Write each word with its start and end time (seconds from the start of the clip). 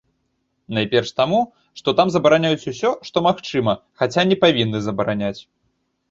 Найперш 0.75 1.09
таму, 1.19 1.39
што 1.81 1.93
там 1.99 2.07
забараняюць 2.15 2.67
усё, 2.71 2.89
што 3.09 3.17
магчыма, 3.27 3.75
хаця 4.03 4.21
не 4.31 4.37
павінны 4.45 4.79
забараняць. 4.87 5.37